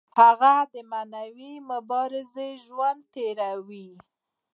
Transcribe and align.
هغه 0.19 0.53
د 0.73 0.75
معنوي 0.91 1.53
مبارزې 1.71 2.49
ژوند 2.65 3.01
تیروي. 3.13 3.89